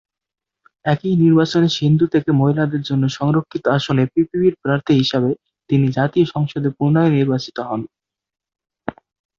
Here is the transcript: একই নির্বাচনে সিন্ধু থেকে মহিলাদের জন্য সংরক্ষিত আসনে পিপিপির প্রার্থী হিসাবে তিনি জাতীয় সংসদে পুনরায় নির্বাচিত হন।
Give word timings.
একই 0.85 1.13
নির্বাচনে 1.23 1.69
সিন্ধু 1.77 2.05
থেকে 2.13 2.29
মহিলাদের 2.41 2.81
জন্য 2.89 3.03
সংরক্ষিত 3.19 3.63
আসনে 3.77 4.03
পিপিপির 4.13 4.55
প্রার্থী 4.63 4.93
হিসাবে 5.01 5.29
তিনি 5.69 5.85
জাতীয় 5.97 6.25
সংসদে 6.33 6.69
পুনরায় 6.77 7.13
নির্বাচিত 7.17 7.57
হন। 7.61 7.81